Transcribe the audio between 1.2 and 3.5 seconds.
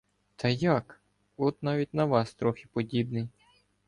От навіть на вас трохи подібний.